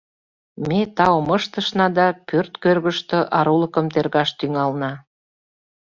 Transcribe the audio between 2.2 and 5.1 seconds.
пӧрт кӧргыштӧ арулыкым тергаш тӱҥална.